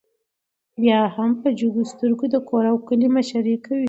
بيا 0.81 1.01
هم 1.15 1.31
په 1.41 1.49
جګو 1.59 1.83
سترګو 1.91 2.25
د 2.31 2.35
کور 2.49 2.63
او 2.71 2.77
کلي 2.87 3.07
مشري 3.15 3.55
کوي 3.65 3.79